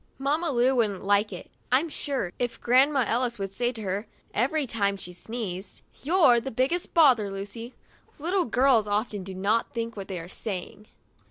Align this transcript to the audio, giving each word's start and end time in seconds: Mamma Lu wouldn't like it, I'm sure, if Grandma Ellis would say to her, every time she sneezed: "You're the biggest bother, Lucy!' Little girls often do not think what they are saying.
Mamma 0.17 0.49
Lu 0.49 0.73
wouldn't 0.77 1.03
like 1.03 1.31
it, 1.31 1.51
I'm 1.71 1.87
sure, 1.87 2.33
if 2.39 2.59
Grandma 2.59 3.05
Ellis 3.07 3.37
would 3.37 3.53
say 3.53 3.71
to 3.73 3.83
her, 3.83 4.07
every 4.33 4.65
time 4.65 4.97
she 4.97 5.13
sneezed: 5.13 5.83
"You're 6.01 6.39
the 6.39 6.49
biggest 6.49 6.95
bother, 6.95 7.29
Lucy!' 7.29 7.75
Little 8.17 8.45
girls 8.45 8.87
often 8.87 9.23
do 9.23 9.35
not 9.35 9.75
think 9.75 9.95
what 9.95 10.07
they 10.07 10.19
are 10.19 10.27
saying. 10.27 10.87